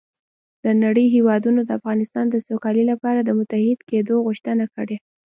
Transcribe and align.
د 0.63 0.65
نړۍ 0.83 1.05
هېوادونو 1.15 1.59
د 1.65 1.69
افغانستان 1.79 2.25
د 2.29 2.35
سوکالۍ 2.47 2.83
لپاره 2.91 3.19
د 3.23 3.29
متحد 3.39 3.79
کېدو 3.89 4.15
غوښتنه 4.25 4.65
کړې 4.75 4.95